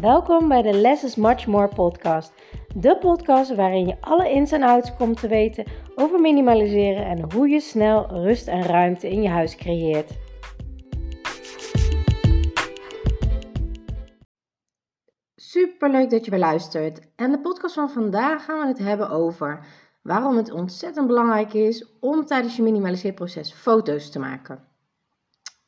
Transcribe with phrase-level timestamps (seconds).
[0.00, 2.32] Welkom bij de Less is Much More podcast.
[2.74, 5.64] De podcast waarin je alle ins en outs komt te weten
[5.94, 10.18] over minimaliseren en hoe je snel rust en ruimte in je huis creëert.
[15.36, 17.00] Super leuk dat je weer luistert.
[17.14, 19.66] En de podcast van vandaag gaan we het hebben over
[20.02, 24.75] waarom het ontzettend belangrijk is om tijdens je minimaliseerproces foto's te maken.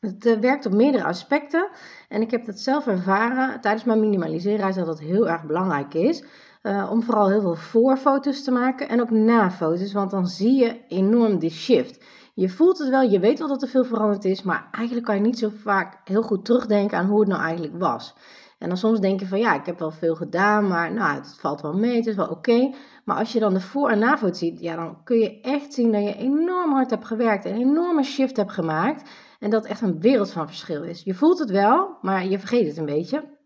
[0.00, 1.68] Het eh, werkt op meerdere aspecten
[2.08, 6.24] en ik heb dat zelf ervaren tijdens mijn minimaliseerreis dat het heel erg belangrijk is
[6.62, 10.80] uh, om vooral heel veel voorfoto's te maken en ook na-foto's, want dan zie je
[10.88, 12.04] enorm die shift.
[12.34, 15.14] Je voelt het wel, je weet wel dat er veel veranderd is, maar eigenlijk kan
[15.14, 18.14] je niet zo vaak heel goed terugdenken aan hoe het nou eigenlijk was.
[18.58, 21.36] En dan soms denk je van ja, ik heb wel veel gedaan, maar nou, het
[21.40, 22.74] valt wel mee, het is wel oké.
[23.04, 25.92] Maar als je dan de voor- en na-foto ziet, ja, dan kun je echt zien
[25.92, 29.10] dat je enorm hard hebt gewerkt, een enorme shift hebt gemaakt.
[29.38, 31.02] En dat echt een wereld van verschil is.
[31.02, 33.36] Je voelt het wel, maar je vergeet het een beetje.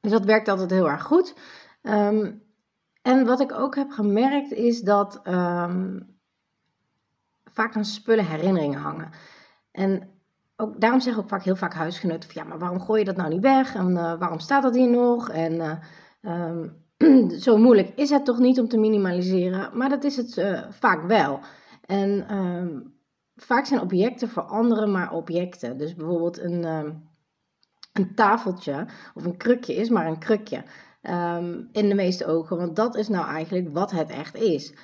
[0.00, 1.34] Dus dat werkt altijd heel erg goed.
[1.82, 2.32] Ehm,
[3.02, 6.18] en wat ik ook heb gemerkt is dat um,
[7.44, 9.10] vaak aan spullen herinneringen hangen.
[9.70, 10.08] En
[10.56, 13.16] ook, daarom zeggen ook vaak heel vaak huisgenoten van ja, maar waarom gooi je dat
[13.16, 13.74] nou niet weg?
[13.74, 15.30] En uh, waarom staat dat hier nog?
[15.30, 15.52] En
[16.22, 20.36] uh, um, zo moeilijk is het toch niet om te minimaliseren, maar dat is het
[20.36, 21.40] uh, vaak wel.
[21.86, 22.26] En
[23.42, 25.76] vaak zijn objecten voor anderen maar objecten.
[25.76, 27.08] Dus bijvoorbeeld een, um,
[27.92, 30.64] een tafeltje of een krukje is maar een krukje.
[31.02, 34.74] Um, in de meeste ogen, want dat is nou eigenlijk wat het echt is.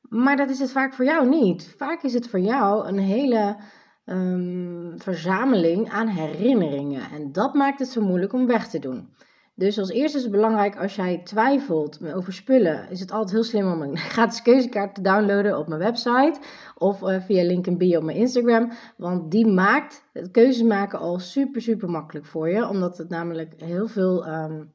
[0.00, 1.74] Maar dat is het vaak voor jou niet.
[1.76, 3.56] Vaak is het voor jou een hele
[4.04, 7.10] um, verzameling aan herinneringen.
[7.10, 9.14] En dat maakt het zo moeilijk om weg te doen.
[9.58, 13.44] Dus als eerste is het belangrijk als jij twijfelt over spullen, is het altijd heel
[13.44, 16.38] slim om een gratis keuzekaart te downloaden op mijn website
[16.74, 18.72] of uh, via link in bio op mijn Instagram.
[18.96, 22.68] Want die maakt het keuzes maken al super, super makkelijk voor je.
[22.68, 24.72] Omdat het namelijk heel veel um,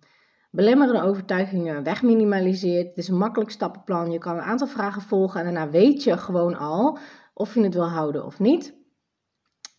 [0.52, 2.88] belemmerende overtuigingen wegminimaliseert.
[2.88, 4.12] Het is een makkelijk stappenplan.
[4.12, 6.98] Je kan een aantal vragen volgen en daarna weet je gewoon al
[7.34, 8.82] of je het wil houden of niet.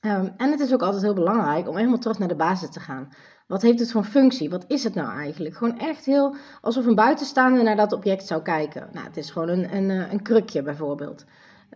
[0.00, 2.80] Um, en het is ook altijd heel belangrijk om helemaal terug naar de basis te
[2.80, 3.08] gaan.
[3.46, 4.50] Wat heeft het voor functie?
[4.50, 5.56] Wat is het nou eigenlijk?
[5.56, 8.88] Gewoon echt heel alsof een buitenstaander naar dat object zou kijken.
[8.92, 11.24] Nou, het is gewoon een, een, een krukje bijvoorbeeld.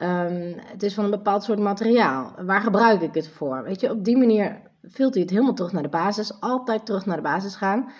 [0.02, 2.32] Um, het is van een bepaald soort materiaal.
[2.44, 3.62] Waar gebruik ik het voor?
[3.62, 6.40] Weet je, op die manier vult hij het helemaal terug naar de basis.
[6.40, 7.90] Altijd terug naar de basis gaan.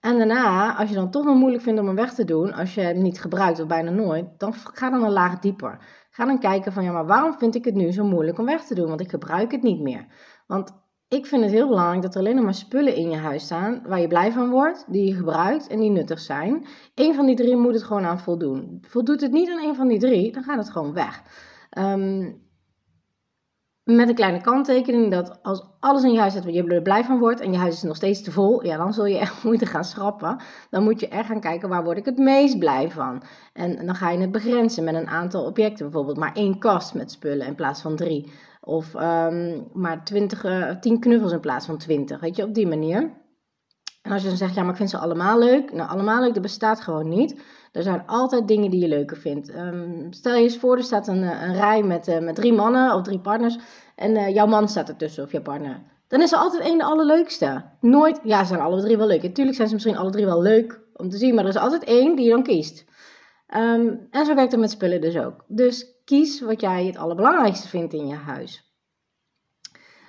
[0.00, 2.74] En daarna, als je dan toch nog moeilijk vindt om hem weg te doen, als
[2.74, 5.78] je hem niet gebruikt of bijna nooit, dan ga dan een laag dieper.
[6.10, 8.64] Ga dan kijken van ja, maar waarom vind ik het nu zo moeilijk om weg
[8.64, 8.88] te doen?
[8.88, 10.06] Want ik gebruik het niet meer.
[10.46, 10.81] Want
[11.12, 13.82] ik vind het heel belangrijk dat er alleen nog maar spullen in je huis staan
[13.86, 16.66] waar je blij van wordt, die je gebruikt en die nuttig zijn.
[16.94, 18.78] Eén van die drie moet het gewoon aan voldoen.
[18.88, 21.22] Voldoet het niet aan één van die drie, dan gaat het gewoon weg.
[21.78, 22.40] Um,
[23.84, 27.18] met een kleine kanttekening dat als alles in je huis zit waar je blij van
[27.18, 29.66] wordt en je huis is nog steeds te vol, ja, dan zul je echt moeten
[29.66, 30.36] gaan schrappen.
[30.70, 33.22] Dan moet je echt gaan kijken waar word ik het meest blij van.
[33.52, 37.10] En dan ga je het begrenzen met een aantal objecten, bijvoorbeeld maar één kast met
[37.10, 38.32] spullen in plaats van drie.
[38.64, 42.20] Of um, maar 20, uh, 10 knuffels in plaats van 20.
[42.20, 43.20] Weet je, op die manier.
[44.02, 45.72] En als je dan zegt, ja, maar ik vind ze allemaal leuk.
[45.72, 47.40] Nou, allemaal leuk, dat bestaat gewoon niet.
[47.72, 49.54] Er zijn altijd dingen die je leuker vindt.
[49.54, 52.94] Um, stel je eens voor, er staat een, een rij met, uh, met drie mannen
[52.94, 53.58] of drie partners.
[53.96, 55.82] En uh, jouw man staat ertussen of jouw partner.
[56.08, 57.64] Dan is er altijd één de allerleukste.
[57.80, 59.22] Nooit, ja, ze zijn alle drie wel leuk.
[59.22, 61.34] Natuurlijk zijn ze misschien alle drie wel leuk om te zien.
[61.34, 62.84] Maar er is altijd één die je dan kiest.
[63.56, 65.44] Um, en zo werkt het met spullen dus ook.
[65.48, 68.72] Dus kies wat jij het allerbelangrijkste vindt in je huis.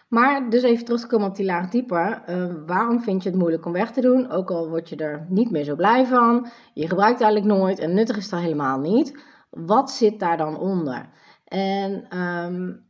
[0.08, 2.24] Maar dus even terug te komen op die laag dieper.
[2.30, 4.30] Uh, waarom vind je het moeilijk om weg te doen?
[4.30, 6.48] Ook al word je er niet meer zo blij van.
[6.74, 9.18] Je gebruikt het eigenlijk nooit en nuttig is het helemaal niet.
[9.50, 11.10] Wat zit daar dan onder?
[11.46, 12.86] En um,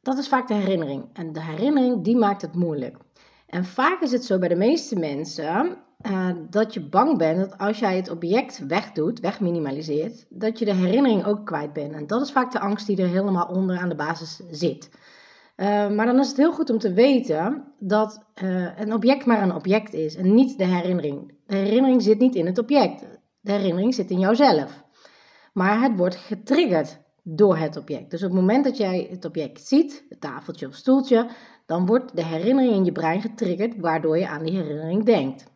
[0.00, 1.10] dat is vaak de herinnering.
[1.12, 2.96] En de herinnering die maakt het moeilijk.
[3.46, 7.58] En vaak is het zo bij de meeste mensen uh, dat je bang bent dat
[7.58, 11.92] als jij het object wegdoet, wegminimaliseert, dat je de herinnering ook kwijt bent.
[11.92, 14.90] En dat is vaak de angst die er helemaal onder aan de basis zit.
[15.56, 19.42] Uh, maar dan is het heel goed om te weten dat uh, een object maar
[19.42, 21.34] een object is en niet de herinnering.
[21.46, 23.04] De herinnering zit niet in het object.
[23.40, 24.84] De herinnering zit in jouzelf.
[25.52, 28.10] Maar het wordt getriggerd door het object.
[28.10, 31.28] Dus op het moment dat jij het object ziet, het tafeltje of stoeltje,
[31.66, 35.52] dan wordt de herinnering in je brein getriggerd, waardoor je aan die herinnering denkt.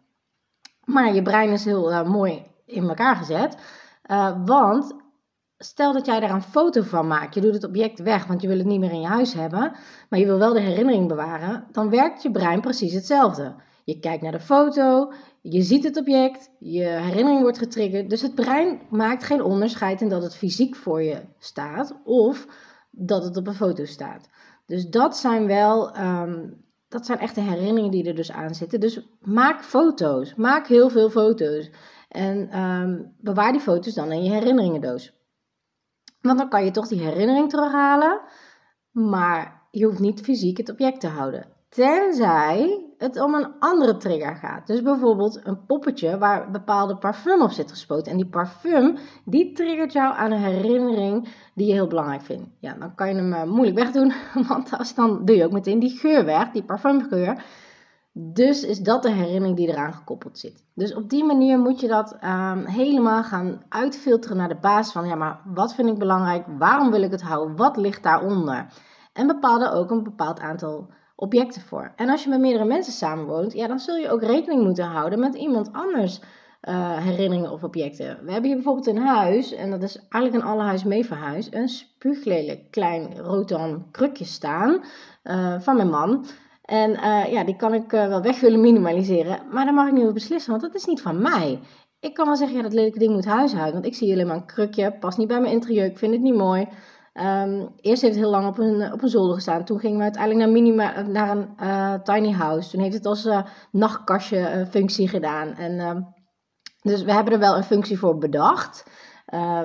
[0.88, 3.56] Maar je brein is heel uh, mooi in elkaar gezet,
[4.10, 4.96] uh, want
[5.58, 8.48] stel dat jij daar een foto van maakt, je doet het object weg, want je
[8.48, 9.72] wil het niet meer in je huis hebben,
[10.08, 13.54] maar je wil wel de herinnering bewaren, dan werkt je brein precies hetzelfde.
[13.84, 18.10] Je kijkt naar de foto, je ziet het object, je herinnering wordt getriggerd.
[18.10, 22.46] Dus het brein maakt geen onderscheid in dat het fysiek voor je staat of
[22.90, 24.28] dat het op een foto staat.
[24.66, 28.80] Dus dat zijn wel um, dat zijn echte herinneringen die er dus aan zitten.
[28.80, 30.34] Dus maak foto's.
[30.34, 31.70] Maak heel veel foto's.
[32.08, 35.16] En ehm, bewaar die foto's dan in je herinneringendoos.
[36.20, 38.20] Want dan kan je toch die herinnering terughalen.
[38.90, 41.46] Maar je hoeft niet fysiek het object te houden.
[41.68, 44.66] Tenzij het om een andere trigger gaat.
[44.66, 48.12] Dus bijvoorbeeld een poppetje waar bepaalde parfum op zit gespoten.
[48.12, 52.48] En die parfum, die triggert jou aan een herinnering die je heel belangrijk vindt.
[52.58, 54.12] Ja, dan kan je hem uh, moeilijk wegdoen,
[54.48, 57.44] want als, dan doe je ook meteen die geur weg, die parfumgeur.
[58.12, 60.64] Dus is dat de herinnering die eraan gekoppeld zit.
[60.74, 65.06] Dus op die manier moet je dat um, helemaal gaan uitfilteren naar de basis van,
[65.06, 66.44] ja, maar wat vind ik belangrijk?
[66.58, 67.56] Waarom wil ik het houden?
[67.56, 68.66] Wat ligt daaronder?
[69.12, 71.92] En bepaalde ook een bepaald aantal objecten voor.
[71.96, 75.18] En als je met meerdere mensen samenwoont, ja, dan zul je ook rekening moeten houden
[75.18, 76.20] met iemand anders
[76.68, 78.06] uh, herinneringen of objecten.
[78.06, 81.48] We hebben hier bijvoorbeeld een huis, en dat is eigenlijk een alle huis mee verhuis,
[81.50, 84.84] een spuuglelijk klein rotan krukje staan
[85.24, 86.26] uh, van mijn man.
[86.62, 90.02] En uh, ja, die kan ik wel weg willen minimaliseren, maar daar mag ik niet
[90.02, 91.58] over beslissen, want dat is niet van mij.
[92.00, 94.36] Ik kan wel zeggen, ja, dat lelijke ding moet huishouden, want ik zie alleen maar
[94.36, 96.68] een krukje, past niet bij mijn interieur, ik vind het niet mooi.
[97.20, 99.64] Um, eerst heeft het heel lang op een, op een zolder gestaan.
[99.64, 102.70] Toen gingen we uiteindelijk naar, minima, naar een uh, tiny house.
[102.70, 105.54] Toen heeft het als uh, nachtkastje uh, functie gedaan.
[105.54, 106.00] En, ehm,
[106.82, 108.84] dus we hebben er wel een functie voor bedacht.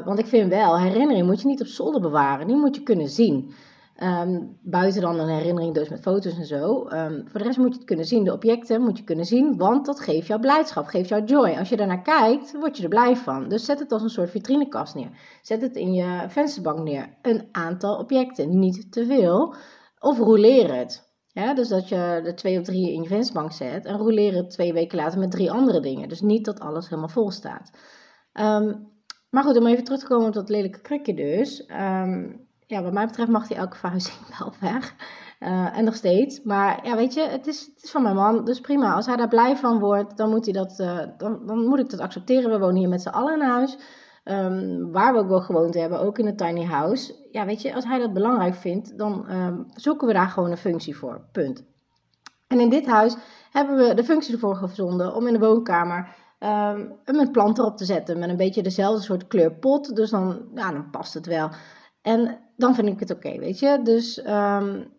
[0.06, 2.48] want ik vind wel, herinnering moet je niet op zolder bewaren.
[2.48, 3.54] Die moet je kunnen zien.
[4.04, 6.88] Um, buiten dan een herinnering dus met foto's en zo.
[6.90, 8.24] Um, voor de rest moet je het kunnen zien.
[8.24, 11.56] De objecten moet je kunnen zien, want dat geeft jou blijdschap, geeft jou joy.
[11.58, 13.50] Als je daarnaar kijkt, word je er blij van.
[13.50, 15.10] Dus zet het als een soort vitrinekast neer.
[15.42, 17.18] Zet het in je vensterbank neer.
[17.22, 19.56] Een aantal objecten, niet te veel.
[20.00, 21.12] Of roleer het.
[21.28, 24.50] Ja, dus dat je er twee of drie in je vensterbank zet en roleer het
[24.50, 26.10] twee weken later met drie andere dingen.
[26.10, 27.72] Dus niet dat alles helemaal vol staat.
[28.34, 28.92] Um,
[29.30, 31.66] maar goed, om even terug te komen op dat lelijke krukje dus.
[32.74, 34.96] Ja, wat mij betreft mag hij elke verhuizing wel weg.
[35.40, 36.42] Uh, en nog steeds.
[36.44, 38.46] Maar ja, weet je, het is, het is van mijn man.
[38.46, 38.94] Dus prima.
[38.94, 41.90] Als hij daar blij van wordt, dan moet, hij dat, uh, dan, dan moet ik
[41.90, 42.52] dat accepteren.
[42.52, 43.78] We wonen hier met z'n allen in huis.
[44.24, 47.28] Um, waar we ook wel gewoond hebben, ook in een tiny house.
[47.32, 50.58] Ja, weet je, als hij dat belangrijk vindt, dan um, zoeken we daar gewoon een
[50.58, 51.22] functie voor.
[51.32, 51.64] Punt.
[52.48, 53.16] En in dit huis
[53.52, 57.86] hebben we de functie ervoor gevonden om in de woonkamer um, een plant erop te
[57.86, 58.20] zetten.
[58.20, 59.96] Met een beetje dezelfde soort kleurpot.
[59.96, 61.50] Dus dan, ja, dan past het wel.
[62.02, 63.80] En dan vind ik het oké, weet je.
[63.84, 64.94] Dus um,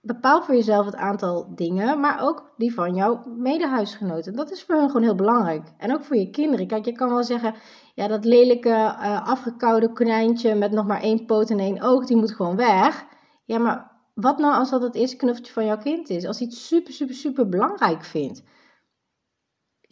[0.00, 4.36] bepaal voor jezelf het aantal dingen, maar ook die van jouw medehuisgenoten.
[4.36, 5.72] Dat is voor hun gewoon heel belangrijk.
[5.78, 6.66] En ook voor je kinderen.
[6.66, 7.54] Kijk, je kan wel zeggen,
[7.94, 12.16] ja, dat lelijke uh, afgekoude konijntje met nog maar één poot en één oog, die
[12.16, 13.04] moet gewoon weg.
[13.44, 16.26] Ja, maar wat nou als dat het eerste knuffeltje van jouw kind is?
[16.26, 18.42] Als hij het super, super, super belangrijk vindt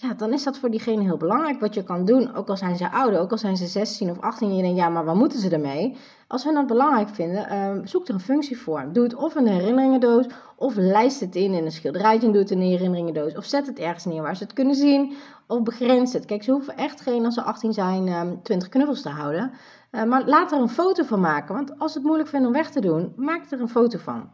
[0.01, 2.35] ja, dan is dat voor diegene heel belangrijk wat je kan doen.
[2.35, 4.79] Ook al zijn ze ouder, ook al zijn ze 16 of 18 en je denkt,
[4.79, 5.97] ja, maar wat moeten ze ermee?
[6.27, 8.89] Als we dat belangrijk vinden, uh, zoek er een functie voor.
[8.93, 10.27] Doe het of in een herinneringendoos,
[10.57, 13.37] of lijst het in in een schilderijtje en doe het in een herinneringendoos.
[13.37, 15.15] Of zet het ergens neer waar ze het kunnen zien,
[15.47, 16.25] of begrens het.
[16.25, 19.53] Kijk, ze hoeven echt geen, als ze 18 zijn, um, ehm, 20 knuffels te houden.
[19.91, 22.55] Uh, maar laat er een foto van maken, want als ze het moeilijk vinden om
[22.55, 24.31] weg te doen, maak er een foto van.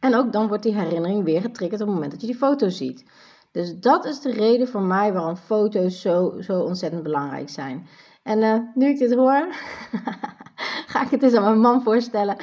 [0.00, 2.68] En ook dan wordt die herinnering weer getriggerd op het moment dat je die foto
[2.68, 3.04] ziet.
[3.56, 7.86] Dus dat is de reden voor mij waarom foto's zo, zo ontzettend belangrijk zijn.
[8.22, 9.46] En uh, nu ik dit hoor,
[10.92, 12.36] ga ik het eens aan mijn man voorstellen.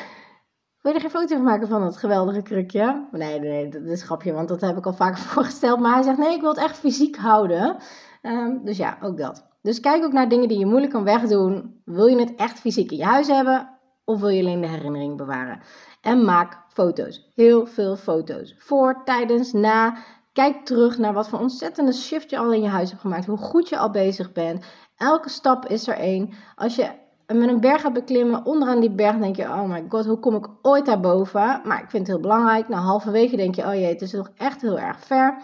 [0.81, 3.07] Wil je er geen foto van maken van dat geweldige krukje?
[3.12, 5.79] Nee, nee, dat is grapje, want dat heb ik al vaker voorgesteld.
[5.79, 7.77] Maar hij zegt, nee, ik wil het echt fysiek houden.
[8.22, 9.48] Um, dus ja, ook dat.
[9.62, 11.82] Dus kijk ook naar dingen die je moeilijk kan wegdoen.
[11.86, 13.70] Wil je het echt fysiek in je huis hebben?
[14.05, 15.60] Of wil je alleen de herinnering bewaren?
[16.01, 17.32] En maak foto's.
[17.36, 18.55] Heel veel foto's.
[18.58, 19.98] Voor, tijdens, na.
[20.33, 23.25] Kijk terug naar wat voor ontzettende shift je al in je huis hebt gemaakt.
[23.25, 24.65] Hoe goed je al bezig bent.
[24.97, 26.29] Elke stap is er één.
[26.55, 26.91] Als je
[27.27, 30.35] met een berg gaat beklimmen, onderaan die berg denk je, oh my god, hoe kom
[30.35, 31.61] ik ooit daarboven?
[31.63, 32.67] Maar ik vind het heel belangrijk.
[32.67, 35.41] Nou, halverwege denk je, oh jee, het is nog echt heel erg ver.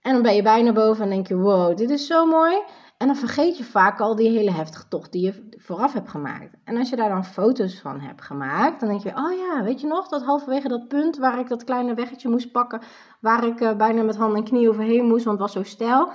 [0.00, 2.62] En dan ben je bijna boven en denk je, wow, dit is zo mooi.
[2.96, 6.56] En dan vergeet je vaak al die hele heftige tocht die je vooraf hebt gemaakt.
[6.64, 9.80] En als je daar dan foto's van hebt gemaakt, dan denk je, oh ja, weet
[9.80, 12.80] je nog, dat halverwege dat punt waar ik dat kleine weggetje moest pakken,
[13.20, 16.12] waar ik uh, bijna met hand en knie overheen moest, want het was zo stijl.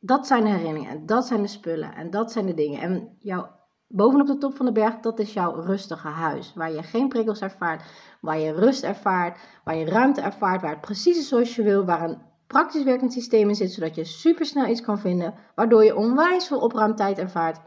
[0.00, 2.80] Dat zijn de herinneringen, dat zijn de spullen en dat zijn de dingen.
[2.80, 3.48] En jouw,
[3.86, 6.52] bovenop de top van de berg, dat is jouw rustige huis.
[6.54, 7.82] Waar je geen prikkels ervaart,
[8.20, 11.84] waar je rust ervaart, waar je ruimte ervaart, waar het precies is zoals je wil,
[11.84, 15.96] waar een praktisch werkend systeem in zit, zodat je supersnel iets kan vinden, waardoor je
[15.96, 17.60] onwijs veel opruimtijd ervaart,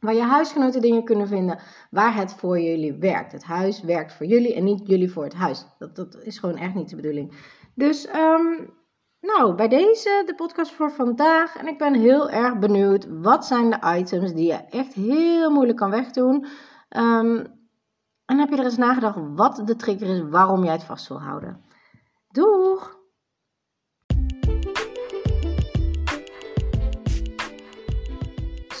[0.00, 1.58] waar je huisgenoten dingen kunnen vinden,
[1.90, 3.32] waar het voor jullie werkt.
[3.32, 5.66] Het huis werkt voor jullie en niet jullie voor het huis.
[5.78, 7.32] Dat, dat is gewoon echt niet de bedoeling.
[7.74, 8.70] Dus, um,
[9.20, 11.56] nou, bij deze de podcast voor vandaag.
[11.56, 15.78] En ik ben heel erg benieuwd, wat zijn de items die je echt heel moeilijk
[15.78, 16.46] kan wegdoen?
[16.96, 17.58] Um,
[18.24, 21.20] en heb je er eens nagedacht wat de trigger is waarom jij het vast wil
[21.20, 21.64] houden?
[22.28, 22.99] Doeg!